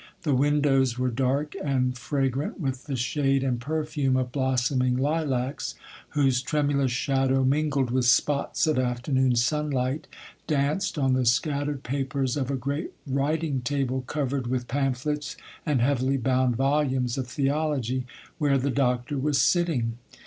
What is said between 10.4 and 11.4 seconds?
danced on the